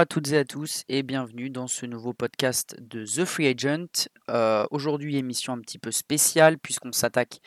[0.00, 4.08] À toutes et à tous et bienvenue dans ce nouveau podcast de The Free Agent.
[4.30, 7.40] Euh, aujourd'hui, émission un petit peu spéciale puisqu'on s'attaque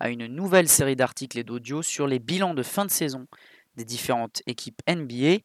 [0.00, 3.26] à une nouvelle série d'articles et d'audio sur les bilans de fin de saison
[3.76, 5.42] des différentes équipes NBA.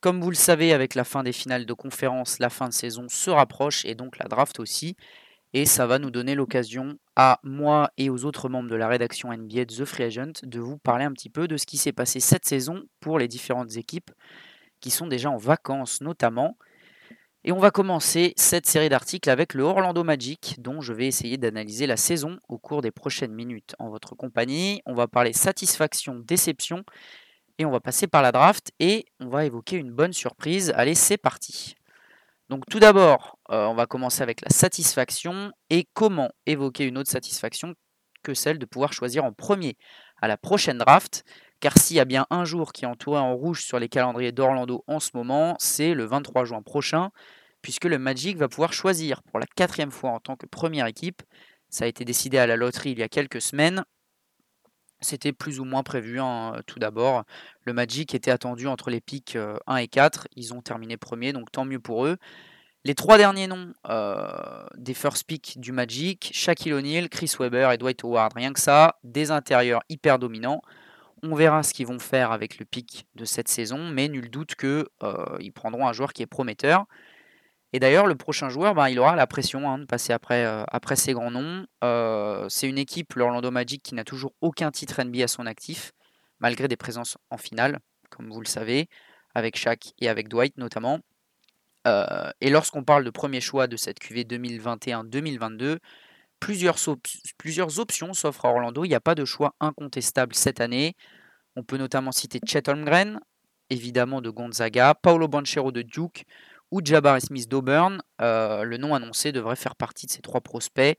[0.00, 3.06] Comme vous le savez, avec la fin des finales de conférence, la fin de saison
[3.08, 4.96] se rapproche et donc la draft aussi.
[5.52, 9.32] Et ça va nous donner l'occasion à moi et aux autres membres de la rédaction
[9.32, 11.92] NBA de The Free Agent de vous parler un petit peu de ce qui s'est
[11.92, 14.10] passé cette saison pour les différentes équipes
[14.82, 16.58] qui sont déjà en vacances notamment.
[17.44, 21.38] Et on va commencer cette série d'articles avec le Orlando Magic, dont je vais essayer
[21.38, 24.80] d'analyser la saison au cours des prochaines minutes en votre compagnie.
[24.86, 26.84] On va parler satisfaction, déception,
[27.58, 30.72] et on va passer par la draft, et on va évoquer une bonne surprise.
[30.76, 31.74] Allez, c'est parti.
[32.48, 37.10] Donc tout d'abord, euh, on va commencer avec la satisfaction, et comment évoquer une autre
[37.10, 37.74] satisfaction
[38.22, 39.76] que celle de pouvoir choisir en premier
[40.20, 41.24] à la prochaine draft
[41.62, 44.32] car s'il y a bien un jour qui est entouré en rouge sur les calendriers
[44.32, 47.10] d'Orlando en ce moment, c'est le 23 juin prochain,
[47.62, 51.22] puisque le Magic va pouvoir choisir pour la quatrième fois en tant que première équipe.
[51.68, 53.84] Ça a été décidé à la loterie il y a quelques semaines.
[55.00, 57.22] C'était plus ou moins prévu hein, tout d'abord.
[57.64, 60.26] Le Magic était attendu entre les pics 1 euh, et 4.
[60.34, 62.16] Ils ont terminé premier, donc tant mieux pour eux.
[62.84, 67.78] Les trois derniers noms euh, des first picks du Magic, Shaquille O'Neal, Chris Webber et
[67.78, 70.60] Dwight Howard, rien que ça, des intérieurs hyper dominants.
[71.24, 74.56] On verra ce qu'ils vont faire avec le pic de cette saison, mais nul doute
[74.56, 76.86] qu'ils euh, prendront un joueur qui est prometteur.
[77.72, 80.64] Et d'ailleurs, le prochain joueur, ben, il aura la pression hein, de passer après, euh,
[80.68, 81.64] après ces grands noms.
[81.84, 85.92] Euh, c'est une équipe, l'Orlando Magic, qui n'a toujours aucun titre NBA à son actif,
[86.40, 87.78] malgré des présences en finale,
[88.10, 88.88] comme vous le savez,
[89.34, 90.98] avec Shaq et avec Dwight notamment.
[92.40, 95.78] et lorsqu'on parle de premier choix de cette QV 2021-2022,
[96.42, 96.76] plusieurs,
[97.38, 98.84] plusieurs options s'offrent à Orlando.
[98.84, 100.96] Il n'y a pas de choix incontestable cette année.
[101.56, 103.20] On peut notamment citer Chet Holmgren,
[103.70, 106.24] évidemment de Gonzaga, Paolo Banchero de Duke
[106.70, 108.02] ou Jabari Smith d'Auburn.
[108.20, 110.98] Euh, le nom annoncé devrait faire partie de ces trois prospects.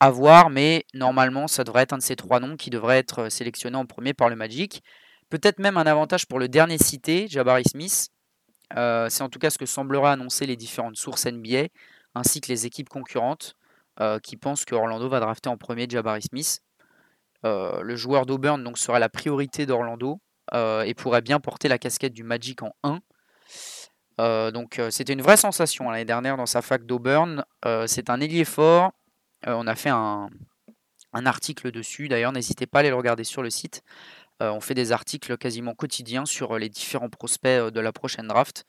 [0.00, 3.28] À voir, mais normalement, ça devrait être un de ces trois noms qui devrait être
[3.28, 4.82] sélectionné en premier par le Magic.
[5.30, 8.08] Peut-être même un avantage pour le dernier cité, Jabari Smith.
[8.76, 11.68] Euh, c'est en tout cas ce que semblera annoncer les différentes sources NBA,
[12.14, 13.56] ainsi que les équipes concurrentes.
[14.00, 16.62] Euh, qui pense que Orlando va drafter en premier Jabari Smith.
[17.44, 20.20] Euh, le joueur d'Auburn donc sera la priorité d'Orlando
[20.54, 24.50] euh, et pourrait bien porter la casquette du Magic en 1.
[24.52, 27.44] donc c'était une vraie sensation hein, l'année dernière dans sa fac d'Auburn.
[27.86, 28.92] c'est un ailier fort.
[29.46, 30.28] on a fait un,
[31.12, 32.08] article dessus.
[32.08, 33.82] D'ailleurs, n'hésitez pas à aller le regarder sur le site.
[34.40, 38.64] on fait des articles quasiment quotidiens sur les différents prospects de la prochaine draft.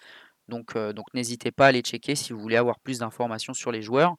[0.47, 0.73] Donc,
[1.13, 4.15] n'hésitez pas à aller checker si vous voulez avoir plus d'informations sur les joueurs.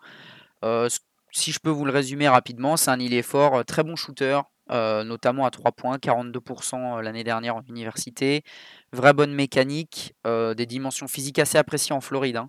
[0.64, 0.88] Euh,
[1.34, 3.96] si je peux vous le résumer rapidement, c'est un il est fort, euh, très bon
[3.96, 4.40] shooter,
[4.70, 8.44] euh, notamment à 3 points, 42% l'année dernière en université.
[8.92, 12.48] Vraie bonne mécanique, des dimensions physiques assez appréciées en Floride, hein,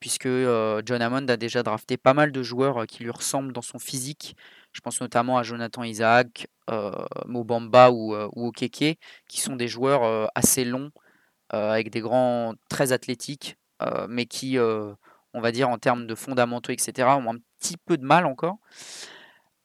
[0.00, 3.78] puisque John Hammond a déjà drafté pas mal de joueurs qui lui ressemblent dans son
[3.78, 4.36] physique.
[4.72, 6.48] Je pense notamment à Jonathan Isaac,
[7.26, 10.90] Mobamba ou, ou Okeke, qui sont des joueurs assez longs,
[11.50, 13.56] avec des grands très athlétiques,
[14.08, 14.58] mais qui
[15.34, 18.58] on va dire, en termes de fondamentaux, etc., ont un petit peu de mal encore.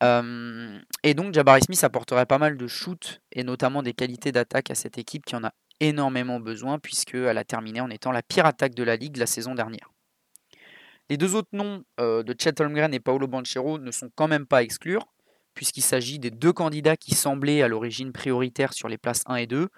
[0.02, 4.76] et donc, Jabari Smith apporterait pas mal de shoot et notamment des qualités d'attaque à
[4.76, 5.52] cette équipe qui en a
[5.82, 9.56] énormément besoin, puisqu'elle a terminé en étant la pire attaque de la ligue la saison
[9.56, 9.92] dernière.
[11.10, 14.60] Les deux autres noms de Chet Holmgren et Paolo Banchero ne sont quand même pas
[14.60, 15.08] à exclure,
[15.54, 19.48] puisqu'il s'agit des deux candidats qui semblaient à l'origine prioritaires sur les places 1 et
[19.48, 19.70] 2,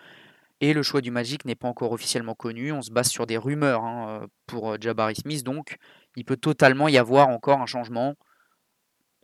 [0.61, 2.71] et le choix du Magic n'est pas encore officiellement connu.
[2.71, 5.43] On se base sur des rumeurs hein, euh, pour euh, Jabari Smith.
[5.43, 5.77] Donc,
[6.15, 8.15] il peut totalement y avoir encore un changement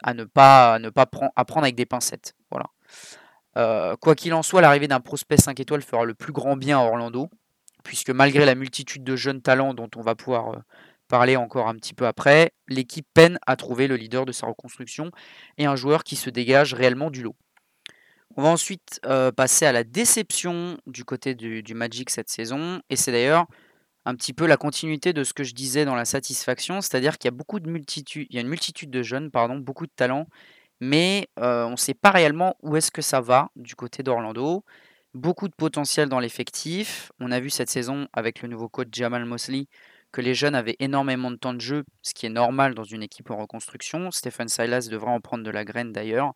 [0.03, 0.79] à ne pas,
[1.11, 2.35] prendre, avec des pincettes.
[2.51, 2.67] Voilà.
[3.57, 6.79] Euh, quoi qu'il en soit, l'arrivée d'un prospect 5 étoiles fera le plus grand bien
[6.79, 7.29] à Orlando,
[7.83, 10.61] puisque malgré la multitude de jeunes talents dont on va pouvoir
[11.07, 15.11] parler encore un petit peu après, l'équipe peine à trouver le leader de sa reconstruction
[15.57, 17.35] et un joueur qui se dégage réellement du lot.
[18.35, 22.81] On va ensuite euh, passer à la déception du côté du, Magic cette saison.
[22.89, 23.47] Et c'est d'ailleurs
[24.07, 27.27] un petit peu la continuité de ce que je disais dans la satisfaction, c'est-à-dire qu'il
[27.27, 29.91] y a beaucoup de multitude, il y a une multitude de jeunes, pardon, beaucoup de
[29.93, 30.27] talents,
[30.79, 34.63] mais euh, on ne sait pas réellement où est-ce que ça va du côté d'Orlando.
[35.13, 37.11] Beaucoup de potentiel dans l'effectif.
[37.19, 39.65] On a vu cette saison avec le nouveau coach Jamal Mosley
[40.13, 43.03] que les jeunes avaient énormément de temps de jeu, ce qui est normal dans une
[43.03, 44.09] équipe en reconstruction.
[44.11, 46.33] Stephen Silas devrait en prendre de la graine d'ailleurs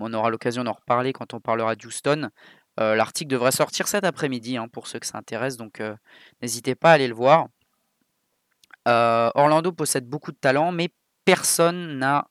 [0.00, 2.30] on aura l'occasion d'en reparler quand on parlera d'Houston.
[2.78, 5.96] Euh, l'article devrait sortir cet après-midi hein, pour ceux que ça intéresse, donc euh,
[6.40, 7.48] n'hésitez pas à aller le voir.
[8.88, 10.90] Euh, Orlando possède beaucoup de talent, mais
[11.24, 12.28] personne n'a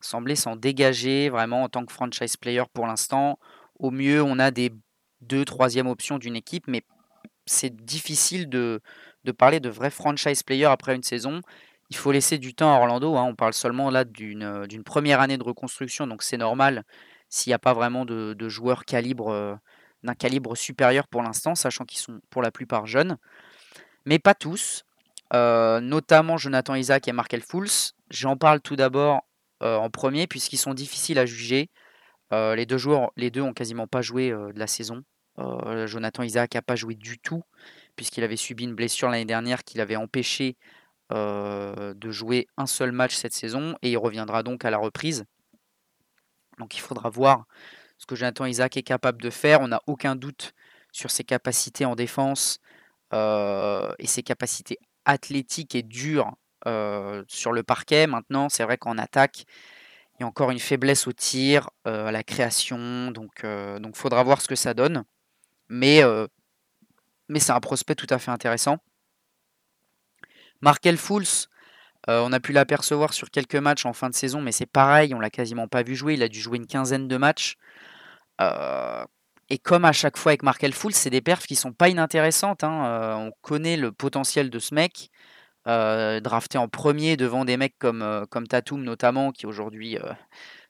[0.00, 3.38] semblé s'en dégager vraiment en tant que franchise player pour l'instant.
[3.78, 4.72] Au mieux, on a des
[5.20, 6.82] deux, troisième options d'une équipe, mais
[7.46, 8.80] c'est difficile de,
[9.38, 11.40] parler de vrai franchise player après une saison.
[11.90, 13.16] Il faut laisser du temps à Orlando.
[13.16, 13.24] Hein.
[13.24, 16.84] On parle seulement là d'une première année de reconstruction, donc c'est normal
[17.28, 19.58] s'il n'y a pas vraiment de, joueurs calibre,
[20.02, 23.18] d'un calibre supérieur pour l'instant, sachant qu'ils sont pour la plupart jeunes.
[24.04, 24.84] Mais pas tous,
[25.32, 27.92] notamment Jonathan Isaac et Markel Fools.
[28.10, 29.22] J'en parle tout d'abord
[29.60, 31.70] en premier, puisqu'ils sont difficiles à juger.
[32.32, 35.04] les deux joueurs, les deux ont quasiment pas joué de la saison.
[35.86, 37.42] Jonathan Isaac n'a pas joué du tout,
[37.96, 40.56] puisqu'il avait subi une blessure l'année dernière qui l'avait empêché
[41.10, 45.24] de jouer un seul match cette saison, et il reviendra donc à la reprise.
[46.58, 47.46] Donc il faudra voir
[48.02, 49.60] ce que Jonathan Isaac est capable de faire.
[49.60, 50.54] On n'a aucun doute
[50.90, 52.58] sur ses capacités en défense
[53.12, 56.32] et ses capacités athlétiques et dures
[57.28, 58.08] sur le parquet.
[58.08, 59.44] Maintenant, c'est vrai qu'en attaque,
[60.14, 63.12] il y a encore une faiblesse au tir, à la création.
[63.12, 65.04] Donc il faudra voir ce que ça donne.
[65.68, 66.02] Mais,
[67.28, 68.78] mais c'est un prospect tout à fait intéressant.
[70.60, 71.46] Markel Fools,
[72.08, 75.20] on a pu l'apercevoir sur quelques matchs en fin de saison, mais c'est pareil, on
[75.20, 76.14] l'a quasiment pas vu jouer.
[76.14, 77.58] Il a dû jouer une quinzaine de matchs.
[79.48, 82.64] Et comme à chaque fois avec Markel Fools, c'est des perfs qui sont pas inintéressantes.
[82.64, 83.16] Hein.
[83.18, 85.10] on connaît le potentiel de ce mec.
[85.66, 89.98] drafté en premier devant des mecs comme, Tatum notamment, qui aujourd'hui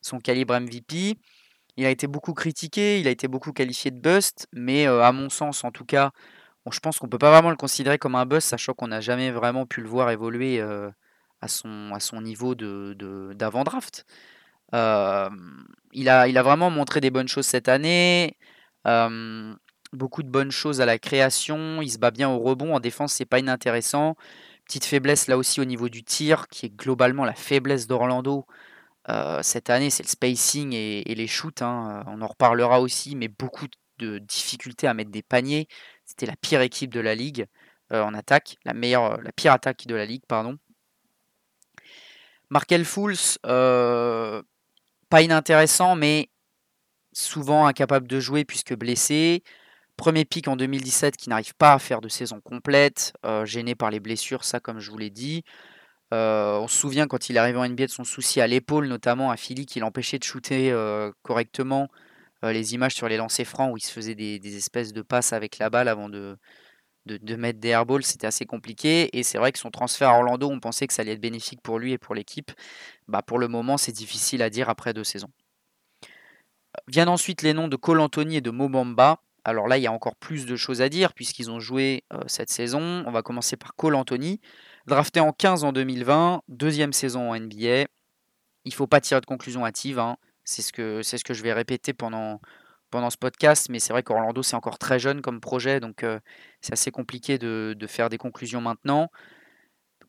[0.01, 1.17] sont calibre MVP.
[1.77, 5.31] Il a été beaucoup critiqué, il a été beaucoup qualifié de bust, mais à mon
[5.31, 6.11] sens en tout cas,
[6.71, 9.31] je pense qu'on peut pas vraiment le considérer comme un bust, sachant qu'on n'a jamais
[9.31, 14.05] vraiment pu le voir évoluer à, son, à son niveau d'avant-draft.
[14.73, 18.37] Il, a, il a vraiment montré des bonnes choses cette année,
[19.93, 23.13] beaucoup de bonnes choses à la création, il se bat bien au rebond, en défense
[23.13, 24.17] c'est pas inintéressant.
[24.67, 28.47] Petite faiblesse là aussi au niveau du tir, qui est globalement la faiblesse d'Orlando.
[29.43, 31.63] cette année, c'est le spacing et, les shoots.
[31.63, 33.67] Hein, on en reparlera aussi, mais beaucoup
[33.99, 35.69] de difficultés à mettre des paniers.
[36.07, 37.47] C'était la pire équipe de la ligue
[37.91, 40.59] en attaque, la meilleure, la pire attaque de la ligue, pardon.
[42.51, 43.39] Markel Fools,
[45.12, 46.31] pas inintéressant, mais
[47.12, 49.43] souvent incapable de jouer puisque blessé.
[49.99, 53.12] Premier pic en 2017 qui n'arrive pas à faire de saison complète,
[53.44, 55.44] gêné par les blessures, ça comme je vous l'ai dit.
[56.12, 59.31] on se souvient quand il est arrivé en NBA de son souci à l'épaule, notamment
[59.31, 60.75] à Philly, qui l'empêchait de shooter
[61.23, 61.88] correctement.
[62.43, 65.58] les images sur les lancers francs où il se faisait des, espèces de passes avec
[65.58, 66.38] la balle avant de,
[67.07, 69.17] de, mettre des airballs, c'était assez compliqué.
[69.17, 71.61] Et c'est vrai que son transfert à Orlando, on pensait que ça allait être bénéfique
[71.63, 72.53] pour lui et pour l'équipe.
[73.09, 75.31] Bah, pour le moment, c'est difficile à dire après deux saisons.
[76.89, 79.21] Viennent ensuite les noms de Cole Anthony et de Mobamba.
[79.45, 82.51] Alors là, il y a encore plus de choses à dire puisqu'ils ont joué cette
[82.51, 83.05] saison.
[83.07, 84.41] On va commencer par Cole Anthony,
[84.87, 87.87] drafté en 15 en 2020, deuxième saison en NBA.
[88.65, 89.99] Il ne faut pas tirer de conclusion hâtive.
[89.99, 90.17] Hein.
[90.45, 92.41] C'est ce, que, ce que je vais répéter pendant,
[92.93, 96.05] pendant ce podcast, mais c'est vrai qu'Orlando, c'est encore très jeune comme projet, donc
[96.61, 99.11] c'est assez compliqué de, faire des conclusions maintenant.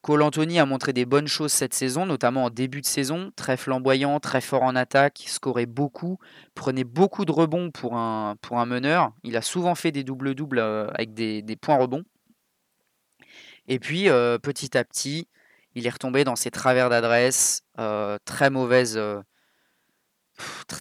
[0.04, 3.56] Cole Anthony a montré des bonnes choses cette saison, notamment en début de saison, très
[3.56, 6.20] flamboyant, très fort en attaque, scorait beaucoup,
[6.56, 8.36] prenait beaucoup de rebonds pour un,
[8.66, 9.14] meneur.
[9.24, 12.04] Il a souvent fait des doubles-doubles euh, avec des, points rebonds.
[13.70, 15.30] Et puis, euh, petit à petit,
[15.74, 19.00] il est retombé dans ses travers d'adresse, euh, très mauvaise,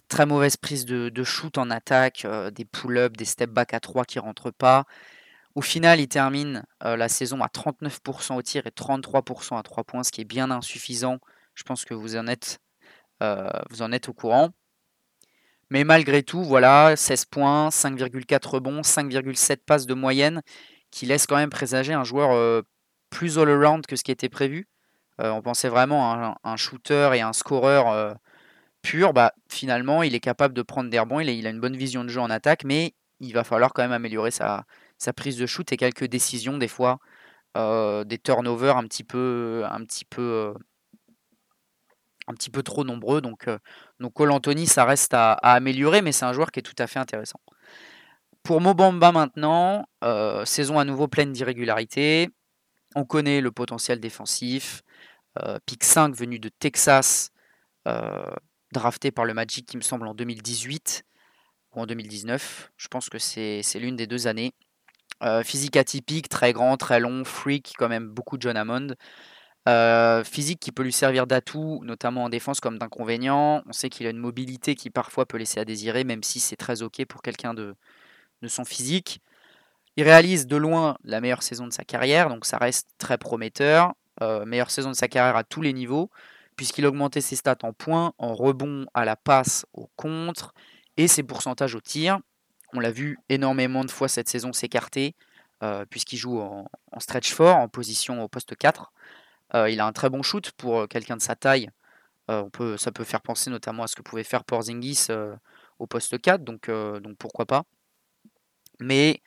[0.07, 4.51] très mauvaise prise de, shoot en attaque, des pull-ups, des step-back à 3 qui rentrent
[4.51, 4.85] pas.
[5.55, 10.03] Au final, il termine la saison à 39% au tir et 33% à 3 points,
[10.03, 11.19] ce qui est bien insuffisant.
[11.55, 12.59] Je pense que vous en êtes,
[13.21, 14.49] êtes au courant.
[15.69, 20.41] Mais malgré tout, voilà, 16 points, 5,4 rebonds, 5,7 passes de moyenne,
[20.91, 22.63] qui laisse quand même présager un joueur
[23.09, 24.67] plus all-around que ce qui était prévu.
[25.19, 28.17] on pensait vraiment à un, shooter et un scoreur
[28.83, 29.13] pur.
[29.13, 32.09] Bah, finalement, il est capable de prendre des rebonds, il a une bonne vision de
[32.09, 34.65] jeu en attaque, mais il va falloir quand même améliorer sa,
[35.15, 36.99] prise de shoot et quelques décisions des fois,
[37.57, 40.53] euh, des turnovers un petit peu, un petit peu, euh,
[42.27, 43.21] un petit peu trop nombreux.
[43.21, 43.57] Donc, euh,
[43.99, 46.87] donc Cole Anthony, ça reste à, améliorer, mais c'est un joueur qui est tout à
[46.87, 47.39] fait intéressant.
[48.43, 49.87] Pour Mobamba maintenant,
[50.45, 52.29] saison à nouveau pleine d'irrégularités.
[52.95, 54.83] On connaît le potentiel défensif.
[55.65, 57.31] pick 5 venu de Texas,
[58.73, 61.05] drafté par le Magic, qui me semble en 2018
[61.75, 62.71] ou en 2019.
[62.77, 64.53] Je pense que c'est l'une des deux années.
[65.23, 68.95] Euh, physique atypique, très grand, très long, freak, quand même beaucoup de John Hammond.
[69.69, 73.63] Euh, physique qui peut lui servir d'atout, notamment en défense comme d'inconvénient.
[73.65, 76.57] On sait qu'il a une mobilité qui parfois peut laisser à désirer, même si c'est
[76.57, 77.75] très ok pour quelqu'un de,
[78.47, 79.21] son physique.
[79.95, 83.93] Il réalise de loin la meilleure saison de sa carrière, donc ça reste très prometteur.
[84.21, 86.09] Euh, meilleure saison de sa carrière à tous les niveaux,
[86.55, 90.53] puisqu'il a augmenté ses stats en points, en rebond, à la passe, au contre,
[90.97, 92.19] et ses pourcentages au tir.
[92.73, 95.15] On l'a vu énormément de fois cette saison s'écarter.
[95.89, 96.67] puisqu'il joue en,
[96.99, 98.91] stretch fort, en position au poste 4.
[99.69, 101.69] il a un très bon shoot pour quelqu'un de sa taille.
[102.27, 105.07] ça peut faire penser notamment à ce que pouvait faire Porzingis
[105.79, 107.63] au poste 4, donc, donc pourquoi pas.
[108.79, 109.21] Mais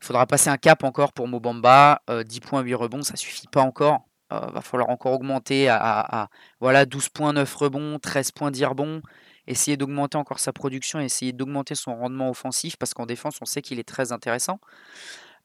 [0.00, 2.02] il faudra passer un cap encore pour Mobamba.
[2.08, 4.04] 10 points, 8 rebonds, ça suffit pas encore.
[4.30, 6.28] Il va falloir encore augmenter à,
[6.60, 9.02] voilà, 12 points, 9 rebonds, 13 points, 10 rebonds
[9.46, 13.62] essayer d'augmenter encore sa production, essayer d'augmenter son rendement offensif, parce qu'en défense, on sait
[13.62, 14.60] qu'il est très intéressant.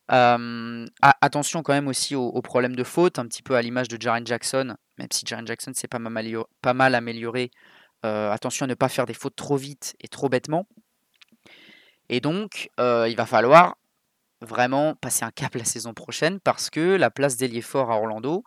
[0.07, 4.25] attention quand même aussi aux, problèmes de faute, un petit peu à l'image de Jaren
[4.25, 5.99] Jackson, même si Jaren Jackson s'est pas,
[6.61, 7.51] pas, mal amélioré.
[8.03, 10.67] attention à ne pas faire des fautes trop vite et trop bêtement.
[12.09, 13.75] Et donc, il va falloir
[14.41, 18.43] vraiment passer un cap la saison prochaine parce que la place d'ailier fort à Orlando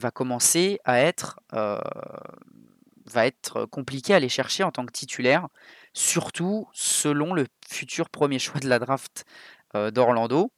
[0.00, 5.48] va commencer à être va être compliqué à aller chercher en tant que titulaire,
[5.94, 9.24] surtout selon le futur premier choix de la draft
[9.74, 10.52] d'Orlando.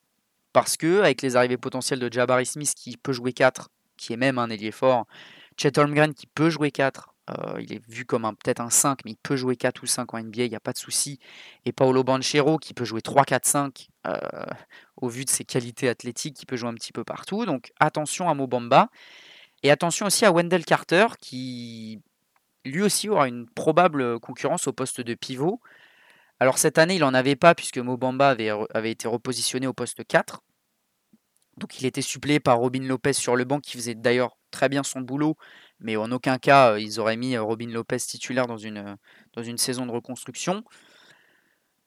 [0.53, 4.19] Parce que avec les arrivées potentielles de Jabari Smith qui peut jouer 4, qui est
[4.19, 5.07] même un ailier fort,
[5.57, 7.09] Chet Holmgren qui peut jouer 4,
[7.59, 10.19] il est vu comme peut-être un 5, mais il peut jouer 4 ou 5 en
[10.19, 11.19] NBA, il n'y a pas de souci.
[11.65, 13.89] Et Paolo Banchero qui peut jouer 3, 4, 5
[14.97, 17.47] au vu de ses qualités athlétiques, qui peut jouer un petit peu partout.
[17.47, 18.91] Donc attention à Mobamba.
[19.63, 22.01] Et attention aussi à Wendell Carter qui
[22.65, 25.61] lui aussi aura une probable concurrence au poste de pivot.
[26.41, 30.43] Alors cette année, il n'en avait pas puisque Mobamba avait, été repositionné au poste 4.
[31.59, 34.83] Donc il était suppléé par Robin Lopez sur le banc qui faisait d'ailleurs très bien
[34.83, 35.37] son boulot,
[35.81, 38.97] mais en aucun cas ils auraient mis Robin Lopez titulaire dans une,
[39.35, 40.65] dans une saison de reconstruction.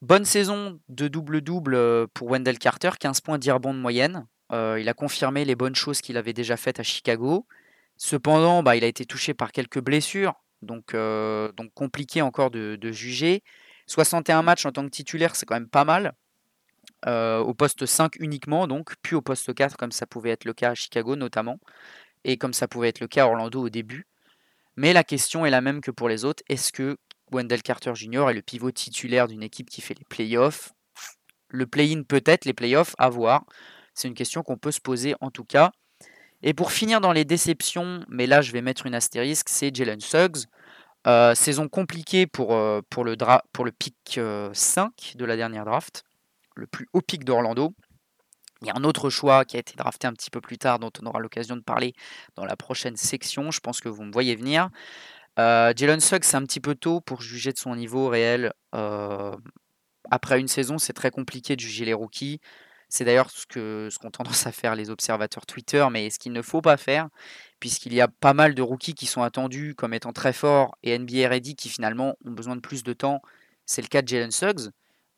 [0.02, 4.28] Bonne saison de double-double pour Wendell Carter, 15 points d'Irbon de moyenne.
[4.52, 7.48] il a confirmé les bonnes choses qu'il avait déjà faites à Chicago.
[7.98, 13.44] Cependant, bah, il a été touché par quelques blessures, donc, donc compliqué encore de, juger.
[13.88, 16.14] 61 matchs en tant que titulaire, c'est quand même pas mal.
[17.06, 20.72] au poste 5 uniquement, donc, puis au poste 4, comme ça pouvait être le cas
[20.72, 21.60] à Chicago notamment,
[22.26, 24.08] et comme ça pouvait être le cas à Orlando au début.
[24.76, 26.44] Mais la question est la même que pour les autres.
[26.50, 26.98] Est-ce que
[27.32, 28.30] Wendell Carter Jr.
[28.30, 30.74] est le pivot titulaire d'une équipe qui fait les playoffs?
[31.48, 33.46] Le play-in peut-être, les playoffs, à voir.
[33.94, 35.72] C'est une question qu'on peut se poser en tout cas.
[36.48, 40.00] Et pour finir dans les déceptions, mais là je vais mettre une astérisque, c'est Jalen
[40.00, 40.46] Suggs.
[41.08, 43.16] Euh, saison compliquée pour, euh, pour, le,
[43.52, 44.50] pour le pick 5 euh,
[45.16, 46.04] de la dernière draft,
[46.56, 47.74] le plus haut pick d'Orlando.
[48.62, 50.78] Il y a un autre choix qui a été drafté un petit peu plus tard,
[50.78, 51.94] dont on aura l'occasion de parler
[52.36, 53.50] dans la prochaine section.
[53.50, 54.70] Je pense que vous me voyez venir.
[55.38, 58.54] Jalen Suggs, c'est un petit peu tôt pour juger de son niveau réel.
[60.10, 62.40] après une saison, c'est très compliqué de juger les rookies.
[62.96, 66.42] C'est d'ailleurs ce qu'ont ce tendance à faire les observateurs Twitter, mais ce qu'il ne
[66.42, 67.10] faut pas faire,
[67.60, 70.98] puisqu'il y a pas mal de rookies qui sont attendus comme étant très forts et
[70.98, 73.22] NBA ready qui finalement ont besoin de plus de temps.
[73.66, 74.70] C'est le cas de Jalen Suggs,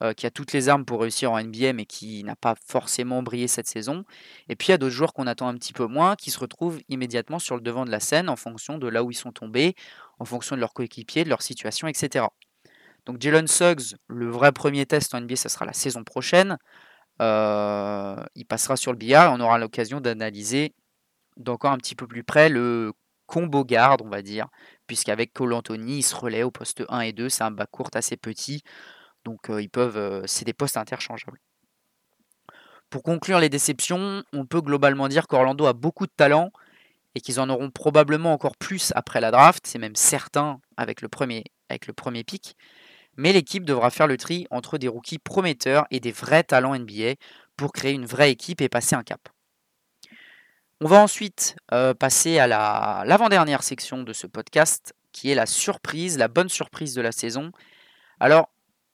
[0.02, 3.22] euh, qui a toutes les armes pour réussir en NBA, mais qui n'a pas forcément
[3.22, 4.06] brillé cette saison.
[4.50, 6.40] Et puis il y a d'autres joueurs qu'on attend un petit peu moins, qui se
[6.40, 9.32] retrouvent immédiatement sur le devant de la scène en fonction de là où ils sont
[9.32, 9.76] tombés,
[10.18, 12.26] en fonction de leur coéquipier, de leur situation, etc.
[13.06, 16.58] Donc Jalen Suggs, le vrai premier test en NBA, ça sera la saison prochaine.
[17.22, 20.74] Euh, il passera sur le billard et on aura l'occasion d'analyser
[21.38, 22.94] d'encore un petit peu plus près le
[23.26, 24.48] combo garde, on va dire,
[24.88, 27.90] puisqu'avec Cole Anthony, il se relaie au poste 1 et 2, c'est un bas court
[27.94, 28.64] assez petit,
[29.26, 31.40] donc euh, ils peuvent, euh, c'est des postes interchangeables.
[32.90, 36.52] Pour conclure les déceptions, on peut globalement dire qu'Orlando a beaucoup de talent
[37.16, 41.10] et qu'ils en auront probablement encore plus après la draft, c'est même certain avec le
[41.10, 42.56] premier, avec le premier pic
[43.18, 47.16] mais l'équipe devra faire le tri entre des rookies prometteurs et des vrais talents NBA
[47.58, 49.30] pour créer une vraie équipe et passer un cap.
[50.80, 56.20] On va ensuite euh, passer à l'avant-dernière section de ce podcast, qui est la surprise,
[56.20, 57.52] la bonne surprise de la saison.
[58.20, 58.50] Alors,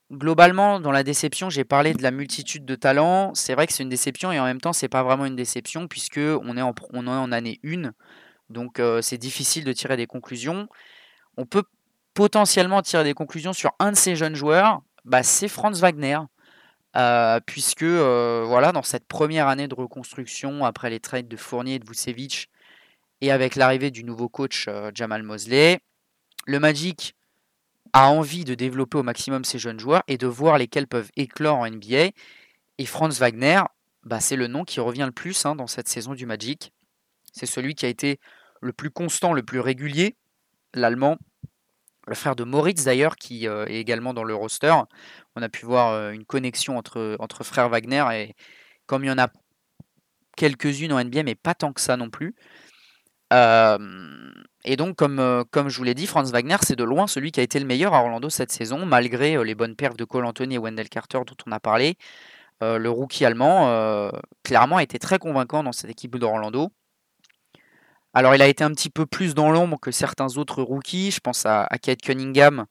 [0.10, 3.34] globalement, dans la déception, j'ai parlé de la multitude de talents.
[3.36, 5.90] C'est vrai que c'est une déception et en même temps, c'est pas vraiment une déception
[5.90, 7.92] puisque on est en, est en année 1.
[8.50, 10.70] Donc, euh, c'est difficile de tirer des conclusions.
[11.36, 11.64] On peut
[12.14, 16.20] potentiellement tirer des conclusions sur un de ces jeunes joueurs, bah, c'est Franz Wagner.
[16.96, 21.76] Euh, puisque euh, voilà, dans cette première année de reconstruction, après les trades de Fournier
[21.76, 22.50] et de Vucevic,
[23.22, 25.80] et avec l'arrivée du nouveau coach euh, Jamal Mosley,
[26.46, 27.16] le Magic
[27.94, 31.58] a envie de développer au maximum ces jeunes joueurs et de voir lesquels peuvent éclore
[31.58, 32.10] en NBA.
[32.78, 33.62] Et Franz Wagner,
[34.04, 36.74] bah, c'est le nom qui revient le plus hein, dans cette saison du Magic.
[37.32, 38.20] C'est celui qui a été
[38.62, 40.16] le plus constant, le plus régulier.
[40.76, 41.18] L'Allemand
[42.08, 44.74] le frère de Moritz d'ailleurs, qui euh, est également dans le roster.
[45.36, 48.36] On a pu voir euh, une connexion entre, entre frères Wagner et
[48.86, 49.30] comme il y en a
[50.36, 52.36] quelques-unes en NBA, mais pas tant que ça non plus.
[53.32, 57.32] et donc, comme, euh, comme je vous l'ai dit, Franz Wagner, c'est de loin celui
[57.32, 60.26] qui a été le meilleur à Orlando cette saison, malgré les bonnes perfs de Cole
[60.26, 61.98] Anthony et Wendell Carter dont on a parlé.
[62.62, 64.12] le rookie allemand,
[64.44, 66.72] clairement, a été très convaincant dans cette équipe d'Orlando.
[68.14, 71.12] Alors, il a été un petit peu plus dans l'ombre que certains autres rookies.
[71.12, 72.66] Je pense à, Kate Cunningham,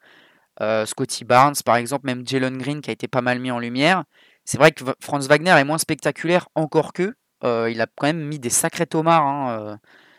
[0.86, 4.04] Scotty Barnes, par exemple, même Jalen Green qui a été pas mal mis en lumière.
[4.44, 7.14] C'est vrai que Franz Wagner est moins spectaculaire encore que.
[7.42, 9.78] il a quand même mis des sacrés tomards hein,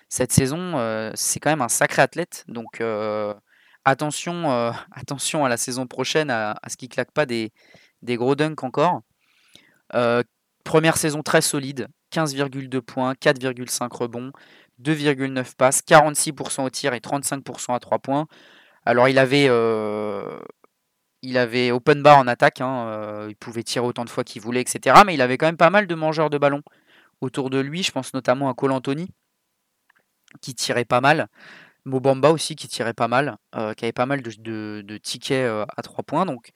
[0.09, 1.11] cette saison.
[1.15, 2.43] c'est quand même un sacré athlète.
[2.49, 2.81] Donc,
[3.85, 7.51] attention, à la saison prochaine, à, ce qu'il claque pas des,
[8.01, 9.01] des gros dunks encore.
[10.65, 14.31] première saison très solide, 15,2 points, 4,5 rebonds,
[14.83, 18.27] 2,9 passes, 46% au tir et 35% à 3 points.
[18.85, 19.45] Alors il avait,
[21.21, 24.61] il avait open bar en attaque, hein, il pouvait tirer autant de fois qu'il voulait,
[24.61, 25.01] etc.
[25.05, 26.61] Mais il avait quand même pas mal de mangeurs de ballon
[27.21, 27.83] autour de lui.
[27.83, 29.07] Je pense notamment à Cole Anthony,
[30.41, 31.27] qui tirait pas mal.
[31.85, 35.81] Mobamba aussi qui tirait pas mal, euh, qui avait pas mal de, tickets euh, à
[35.81, 36.25] 3 points.
[36.25, 36.51] Donc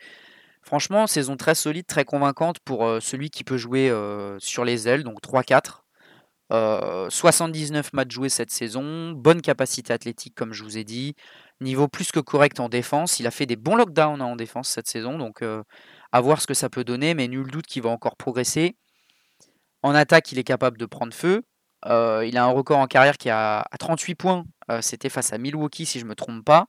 [0.61, 3.91] franchement, saison très solide, très convaincante pour euh, celui qui peut jouer
[4.39, 5.83] sur les ailes, donc 3-4.
[6.49, 11.15] 79 matchs joués cette saison, bonne capacité athlétique comme je vous ai dit,
[11.61, 13.19] niveau plus que correct en défense.
[13.19, 15.43] Il a fait des bons lockdowns en défense cette saison, donc
[16.11, 18.77] à voir ce que ça peut donner, mais nul doute qu'il va encore progresser.
[19.83, 21.43] En attaque, il est capable de prendre feu.
[21.85, 25.37] il a un record en carrière qui est à 38 points euh, c'était face à
[25.37, 26.67] Milwaukee, si je ne me trompe pas.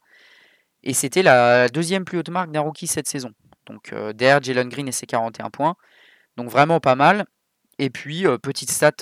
[0.83, 3.33] Et c'était la deuxième plus haute marque d'un rookie cette saison.
[3.67, 5.77] Donc euh, derrière Jalen Green et ses 41 points.
[6.37, 7.27] Donc vraiment pas mal.
[7.79, 8.93] Et puis, euh, petite stat,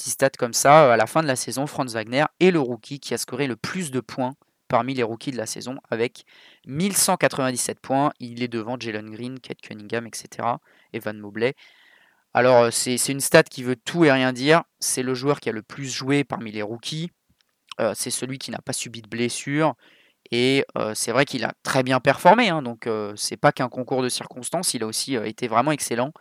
[0.00, 3.14] stat comme ça, à la fin de la saison, Franz Wagner est le rookie qui
[3.14, 4.34] a scoré le plus de points
[4.68, 6.24] parmi les rookies de la saison avec
[6.66, 8.12] 1197 points.
[8.20, 10.48] Il est devant Jalen Green, Kate Cunningham, etc.
[10.92, 11.54] Evan Mobley.
[12.34, 14.62] Alors c'est une stat qui veut tout et rien dire.
[14.80, 17.10] C'est le joueur qui a le plus joué parmi les rookies
[17.94, 19.74] c'est celui qui n'a pas subi de blessure.
[20.30, 22.48] Et c'est vrai qu'il a très bien performé.
[22.48, 24.74] Hein, donc c'est pas qu'un concours de circonstances.
[24.74, 26.12] Il a aussi été vraiment excellent.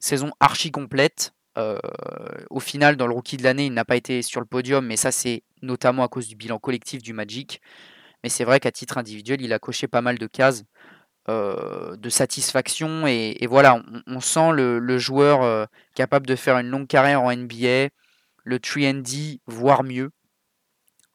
[0.00, 1.34] Saison archi complète.
[2.50, 4.96] Au final, dans le rookie de l'année, il n'a pas été sur le podium, mais
[4.96, 7.60] ça c'est notamment à cause du bilan collectif du Magic.
[8.22, 10.64] Mais c'est vrai qu'à titre individuel, il a coché pas mal de cases
[11.28, 13.06] de satisfaction.
[13.06, 17.88] Et, voilà, on, sent le, joueur capable de faire une longue carrière en NBA,
[18.44, 20.10] le 3D, voire mieux.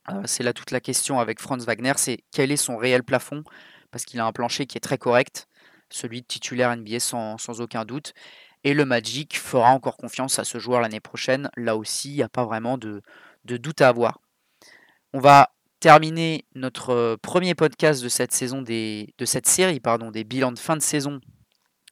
[0.09, 3.43] Euh, c'est là toute la question avec Franz Wagner, c'est quel est son réel plafond,
[3.91, 5.47] parce qu'il a un plancher qui est très correct,
[5.89, 8.13] celui de titulaire NBA sans, aucun doute.
[8.63, 11.49] Et le Magic fera encore confiance à ce joueur l'année prochaine.
[11.57, 13.01] Là aussi, il n'y a pas vraiment de,
[13.45, 14.19] doute à avoir.
[15.13, 19.81] On va terminer notre euh, premier podcast de cette saison de cette série
[20.13, 21.19] des bilans de fin de saison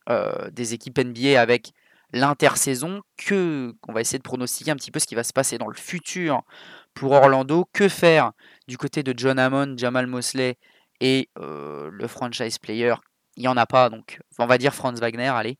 [0.10, 1.74] euh, des équipes NBA avec
[2.14, 5.58] l'intersaison que qu'on va essayer de pronostiquer un petit peu ce qui va se passer
[5.58, 6.42] dans le futur
[6.94, 7.66] pour Orlando.
[7.74, 8.32] Que faire
[8.68, 10.58] du côté de John Hammond, Jamal Mosley
[11.02, 12.96] et euh, le franchise player?
[13.38, 15.58] Il n'y en a pas, donc on va dire Franz Wagner, allez.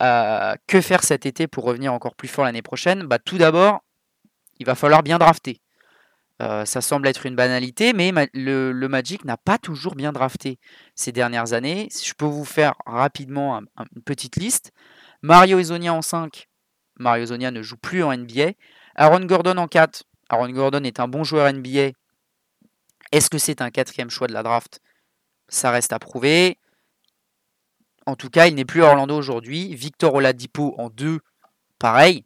[0.00, 3.04] Que faire cet été pour revenir encore plus fort l'année prochaine?
[3.04, 3.80] Bah, Tout d'abord,
[4.58, 5.60] il va falloir bien drafter.
[6.40, 10.58] Euh, ça semble être une banalité, mais le, Magic n'a pas toujours bien drafté
[10.94, 11.88] ces dernières années.
[11.90, 13.60] Je peux vous faire rapidement
[13.94, 14.72] une petite liste.
[15.22, 16.48] Mario Ezonia en 5.
[16.98, 18.52] Mario Ezonia ne joue plus en NBA.
[18.94, 20.04] Aaron Gordon en 4.
[20.30, 21.90] Aaron Gordon est un bon joueur NBA.
[23.12, 24.80] Est-ce que c'est un quatrième choix de la draft?
[25.48, 26.56] Ça reste à prouver.
[28.10, 29.72] En tout cas, il n'est plus Orlando aujourd'hui.
[29.72, 31.20] Victor Oladipo en 2,
[31.78, 32.24] pareil.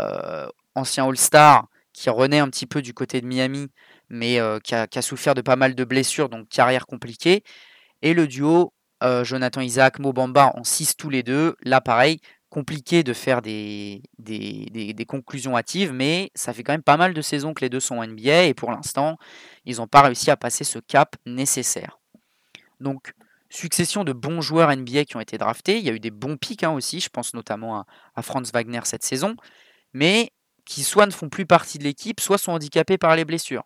[0.00, 3.68] Euh, ancien All-Star qui renaît un petit peu du côté de Miami,
[4.08, 7.44] mais euh, qui, a, souffert de pas mal de blessures, donc carrière compliquée.
[8.02, 8.72] Et le duo
[9.04, 11.54] euh, Jonathan Isaac, Mobamba en 6 tous les deux.
[11.62, 16.96] Là, pareil, compliqué de faire des, des, conclusions hâtives, mais ça fait quand même pas
[16.96, 19.16] mal de saisons que les deux sont en NBA et pour l'instant,
[19.64, 22.00] ils n'ont pas réussi à passer ce cap nécessaire.
[22.80, 23.12] Donc,
[23.50, 25.78] succession de bons joueurs NBA qui ont été draftés.
[25.78, 27.84] Il y a eu des bons pics hein, aussi, je pense notamment
[28.14, 29.36] à, Franz Wagner cette saison,
[29.92, 30.32] mais
[30.64, 33.64] qui soit ne font plus partie de l'équipe, soit sont handicapés par les blessures.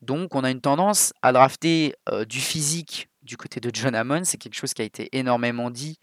[0.00, 4.24] Donc, on a une tendance à drafter euh, du physique du côté de John Hammond.
[4.24, 5.98] C'est quelque chose qui a été énormément dit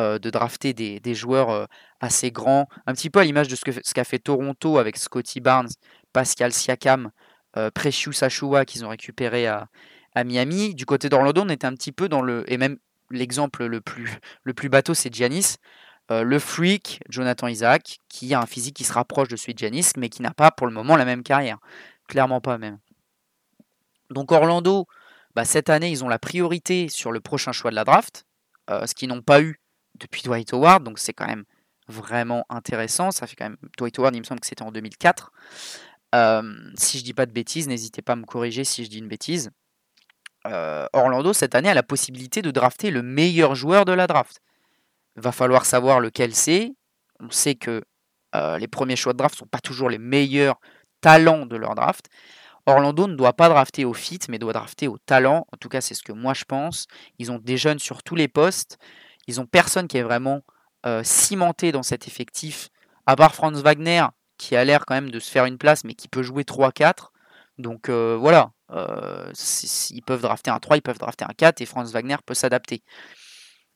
[0.00, 1.66] euh, de drafter des, joueurs euh,
[2.00, 5.40] assez grands, un petit peu à l'image de ce qu'a ce fait Toronto avec Scotty
[5.40, 5.68] Barnes,
[6.14, 7.10] Pascal Siakam,
[7.74, 9.68] Precious Achua qu'ils ont récupéré à,
[10.16, 10.74] Miami.
[10.74, 12.44] Du côté d'Orlando, on était un petit peu dans le.
[12.50, 12.78] Et même
[13.10, 15.56] l'exemple le plus, bateau, c'est Giannis.
[16.10, 19.92] le freak, Jonathan Isaac, qui a un physique qui se rapproche de celui de Giannis,
[19.96, 21.58] mais qui n'a pas pour le moment la même carrière.
[22.08, 22.78] Clairement pas même.
[24.10, 24.86] Donc Orlando,
[25.34, 28.26] bah, cette année, ils ont la priorité sur le prochain choix de la draft,
[28.68, 29.60] ce qu'ils n'ont pas eu
[29.98, 31.44] depuis Dwight Howard, donc c'est quand même
[31.88, 33.10] vraiment intéressant.
[33.10, 35.32] Ça fait quand même Dwight Howard, il me semble que c'était en 2004.
[36.76, 39.08] si je dis pas de bêtises, n'hésitez pas à me corriger si je dis une
[39.08, 39.50] bêtise.
[40.44, 44.40] Orlando cette année a la possibilité de drafter le meilleur joueur de la draft.
[45.16, 46.74] Va falloir savoir lequel c'est.
[47.22, 47.82] on sait que
[48.58, 50.58] les premiers choix de draft ne sont pas toujours les meilleurs
[51.00, 52.06] talents de leur draft.
[52.66, 55.46] Orlando ne doit pas drafter au fit, mais doit drafter au talent.
[55.52, 56.86] En tout cas, c'est ce que moi je pense.
[57.18, 58.78] Ils ont des jeunes sur tous les postes.
[59.26, 60.42] Ils ont personne qui est vraiment
[61.02, 62.68] cimenté dans cet effectif,
[63.06, 64.04] à part Franz Wagner,
[64.36, 67.12] qui a l'air quand même de se faire une place, mais qui peut jouer 3-4.
[67.58, 72.16] Donc voilà, ils peuvent drafter un 3, ils peuvent drafter un 4, et Franz Wagner
[72.24, 72.82] peut s'adapter.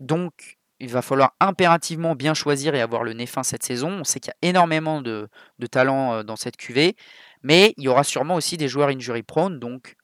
[0.01, 3.91] Donc il va falloir impérativement bien choisir et avoir le nez fin cette saison.
[4.01, 5.29] On sait qu'il y a énormément de,
[5.59, 6.97] de talent dans cette QV,
[7.43, 9.97] mais il y aura sûrement aussi des joueurs injury prone, donc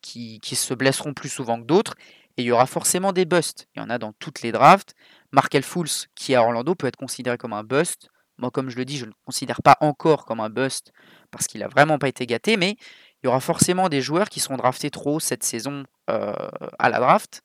[0.00, 1.94] qui, qui, se blesseront plus souvent que d'autres.
[2.36, 3.66] Et il y aura forcément des busts.
[3.74, 4.94] Il y en a dans toutes les drafts.
[5.32, 8.08] Markel Fools, qui à Orlando, peut être considéré comme un bust.
[8.38, 10.92] Moi, comme je le dis, je ne le considère pas encore comme un bust
[11.32, 12.76] parce qu'il n'a vraiment pas été gâté, mais
[13.22, 17.42] il y aura forcément des joueurs qui seront draftés trop cette saison à la draft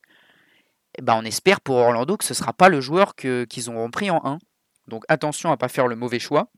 [0.98, 3.90] eh ben, on espère pour Orlando que ce ne sera pas le joueur qu'ils auront
[3.90, 4.40] pris en 1.
[4.88, 6.50] Donc attention à ne pas faire le mauvais choix.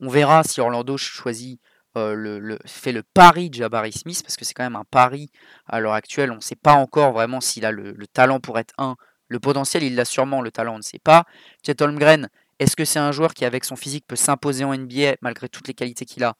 [0.00, 1.60] On verra si Orlando choisit
[1.96, 5.30] euh, le, fait le pari de Jabari Smith, parce que c'est quand même un pari
[5.66, 6.30] à l'heure actuelle.
[6.30, 8.96] On ne sait pas encore vraiment s'il a le, talent pour être 1.
[9.28, 11.24] Le potentiel, il l'a sûrement, le talent, on ne sait pas.
[11.64, 15.16] Chet Holmgren, est-ce que c'est un joueur qui, avec son physique, peut s'imposer en NBA
[15.20, 16.34] malgré toutes les qualités qu'il a?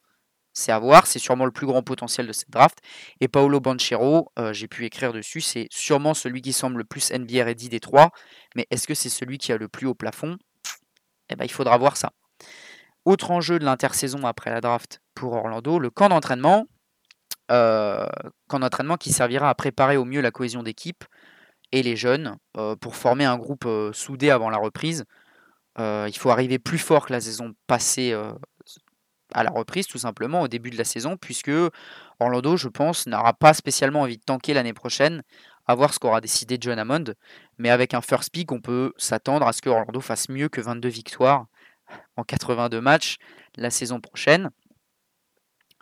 [0.53, 2.79] C'est à voir, c'est sûrement le plus grand potentiel de cette draft.
[3.19, 7.11] Et Paolo Banchero, euh, j'ai pu écrire dessus, c'est sûrement celui qui semble le plus
[7.11, 8.11] NBA ready des trois,
[8.55, 10.37] mais est-ce que c'est celui qui a le plus haut plafond?
[11.29, 12.11] Eh ben, il faudra voir ça.
[13.05, 16.65] Autre enjeu de l'intersaison après la draft pour Orlando, le camp d'entraînement.
[17.49, 18.05] Euh,
[18.47, 21.03] camp d'entraînement qui servira à préparer au mieux la cohésion d'équipe
[21.73, 25.05] et les jeunes euh, pour former un groupe soudé avant la reprise.
[25.79, 28.13] il faut arriver plus fort que la saison passée
[29.33, 31.51] à la reprise tout simplement au début de la saison, puisque
[32.19, 35.23] Orlando, je pense, n'aura pas spécialement envie de tanker l'année prochaine,
[35.67, 37.13] à voir ce qu'aura décidé John Hammond.
[37.57, 40.61] Mais avec un first pick, on peut s'attendre à ce que Orlando fasse mieux que
[40.61, 41.45] 22 victoires
[42.17, 43.17] en 82 matchs
[43.57, 44.49] la saison prochaine.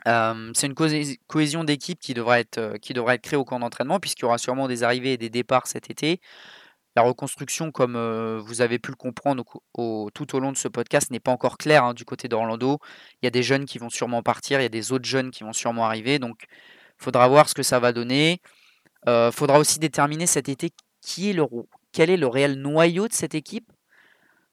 [0.05, 0.75] c'est une
[1.27, 4.67] cohésion d'équipe qui, devrait être, euh, être créée au camp d'entraînement, puisqu'il y aura sûrement
[4.67, 6.19] des arrivées et des départs cet été.
[6.99, 7.95] La reconstruction, comme
[8.39, 11.85] vous avez pu le comprendre tout au long de ce podcast, n'est pas encore claire
[11.85, 12.79] hein, du côté d'Orlando.
[13.21, 15.31] Il y a des jeunes qui vont sûrement partir, il y a des autres jeunes
[15.31, 16.19] qui vont sûrement arriver.
[16.19, 16.43] Donc,
[16.97, 18.41] faudra voir ce que ça va donner.
[19.31, 21.45] Faudra aussi déterminer cet été qui est le,
[21.93, 23.71] quel est le réel noyau de cette équipe,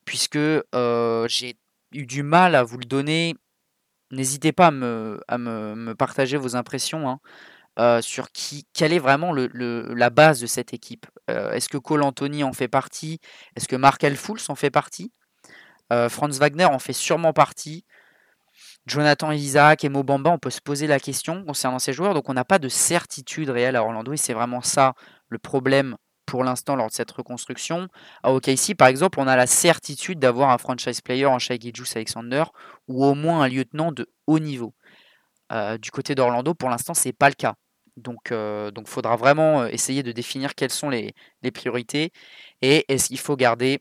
[0.05, 1.57] puisque j'ai
[1.91, 3.35] eu du mal à vous le donner.
[4.13, 7.11] N'hésitez pas à me, à me, partager vos impressions.
[7.11, 7.19] Hein.
[7.79, 11.07] Euh, sur qui, quelle est vraiment la base de cette équipe?
[11.31, 13.21] Euh, est-ce que Cole Anthony en fait partie?
[13.55, 15.13] Est-ce que Mark Elfouls en fait partie?
[15.93, 17.85] Euh, Franz Wagner en fait sûrement partie.
[18.87, 22.15] Jonathan Isaac et Mobamba, on peut se poser la question concernant ces joueurs.
[22.15, 24.95] Donc on n'a pas de certitude réelle à Orlando et c'est vraiment ça
[25.29, 27.89] le problème pour l'instant lors de cette reconstruction.
[28.23, 31.93] À OKC, par exemple, on a la certitude d'avoir un franchise player en Shai Gilgeous
[31.95, 32.45] Alexander
[32.89, 34.75] ou au moins un lieutenant de haut niveau.
[35.81, 37.55] du côté d'Orlando, pour l'instant, c'est pas le cas.
[37.97, 41.15] Donc, il donc faudra vraiment essayer de définir quelles sont les,
[41.55, 42.13] priorités
[42.61, 43.81] et est-ce qu'il faut garder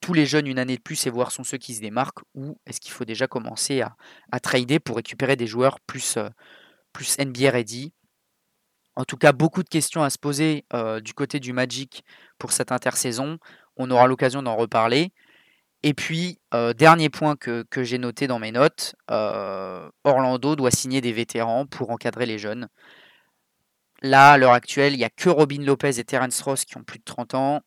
[0.00, 2.58] tous les jeunes une année de plus et voir sont ceux qui se démarquent ou
[2.66, 6.18] est-ce qu'il faut déjà commencer à, trader pour récupérer des joueurs plus,
[6.92, 7.92] plus NBA ready?
[8.96, 10.64] En tout cas, beaucoup de questions à se poser
[11.02, 12.02] du côté du Magic
[12.38, 13.38] pour cette intersaison.
[13.76, 15.12] On aura l'occasion d'en reparler.
[15.84, 16.40] Et puis,
[16.76, 22.26] dernier point que j'ai noté dans mes notes, Orlando doit signer des vétérans pour encadrer
[22.26, 22.68] les jeunes.
[24.02, 26.84] Là, à l'heure actuelle, il n'y a que Robin Lopez et Terence Ross qui ont
[26.84, 27.62] plus de 30 ans.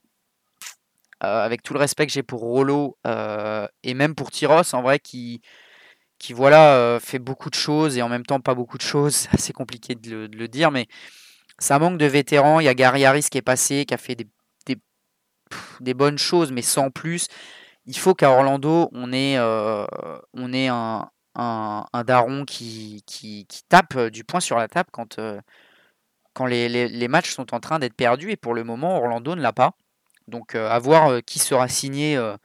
[1.23, 4.81] Euh, avec tout le respect que j'ai pour Rollo euh, et même pour Tyros, en
[4.81, 5.41] vrai, qui,
[6.31, 9.27] voilà, euh, fait beaucoup de choses et en même temps pas beaucoup de choses.
[9.37, 10.87] C'est compliqué de le, dire, mais
[11.59, 12.59] ça manque de vétérans.
[12.59, 16.61] Il y a Gary Harris qui est passé, qui a fait des, bonnes choses, mais
[16.63, 17.27] sans plus.
[17.85, 21.07] Il faut qu'à Orlando, on ait, un,
[22.05, 25.19] daron qui, qui, qui, tape du poing sur la table quand
[26.45, 28.31] les, matchs sont en train d'être perdus.
[28.31, 29.73] Et pour le moment, Orlando ne l'a pas.
[30.27, 32.35] Donc euh, à voir euh, qui sera signé euh,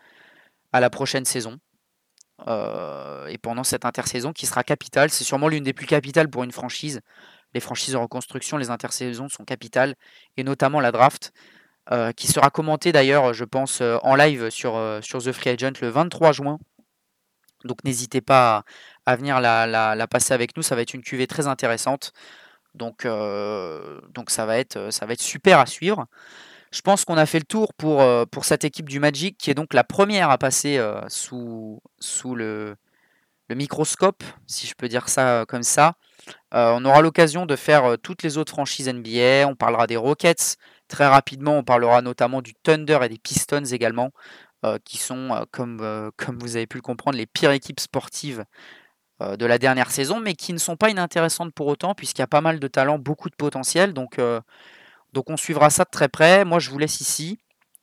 [0.72, 1.58] à la prochaine saison.
[3.28, 5.10] et pendant cette intersaison qui sera capitale.
[5.10, 7.00] C'est sûrement l'une des plus capitales pour une franchise.
[7.54, 9.94] Les franchises de reconstruction, les intersaisons sont capitales.
[10.36, 11.32] Et notamment la draft.
[12.16, 16.32] qui sera commentée d'ailleurs, je pense, en live sur, sur The Free Agent le 23
[16.32, 16.58] juin.
[17.64, 18.64] Donc n'hésitez pas
[19.06, 22.12] à, venir la, la, passer avec nous, ça va être une cuvée très intéressante.
[22.76, 26.06] Donc, euh, donc ça, va être, ça va être super à suivre.
[26.72, 29.50] Je pense qu'on a fait le tour pour, euh, pour cette équipe du Magic, qui
[29.50, 32.76] est donc la première à passer euh, sous, sous le,
[33.48, 35.94] microscope, si je peux dire ça comme ça.
[36.52, 39.46] on aura l'occasion de faire toutes les autres franchises NBA.
[39.46, 40.56] On parlera des Rockets
[40.88, 41.58] très rapidement.
[41.58, 44.10] On parlera notamment du Thunder et des Pistons également.
[44.84, 48.44] qui sont, comme, comme vous avez pu le comprendre, les pires équipes sportives
[49.20, 52.26] de la dernière saison, mais qui ne sont pas inintéressantes pour autant, puisqu'il y a
[52.26, 53.94] pas mal de talent, beaucoup de potentiel.
[53.94, 54.20] Donc,
[55.12, 56.44] donc on suivra ça de très près.
[56.44, 57.38] Moi, je vous laisse ici.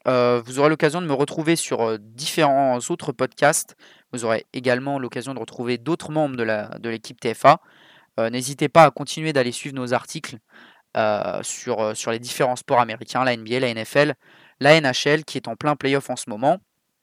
[0.06, 3.76] vous aurez l'occasion de me retrouver sur différents autres podcasts.
[4.12, 7.60] Vous aurez également l'occasion de retrouver d'autres membres de l'équipe TFA.
[8.20, 10.38] N'hésitez pas à continuer d'aller suivre nos articles
[11.42, 14.14] sur, les différents sports américains, la NBA, la NFL,
[14.60, 16.60] la NHL qui est en plein playoff en ce moment.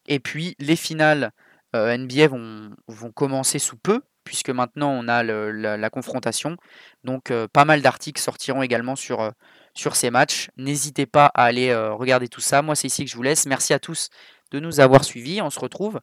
[0.06, 1.32] Et puis les finales
[1.74, 6.56] NBA vont commencer sous peu, puisque maintenant on a la, confrontation.
[7.02, 9.32] Donc pas mal d'articles sortiront également sur,
[9.74, 10.50] sur ces matchs.
[10.56, 12.62] N'hésitez pas à aller regarder tout ça.
[12.62, 13.46] Moi c'est ici que je vous laisse.
[13.46, 14.08] Merci à tous
[14.52, 15.42] de nous avoir suivis.
[15.42, 15.98] On se retrouve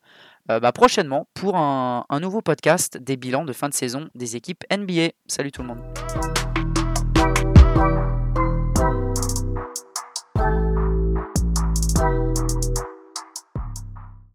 [0.48, 5.12] bah, prochainement pour un nouveau podcast des bilans de fin de saison des équipes NBA.
[5.28, 6.37] Salut tout le monde.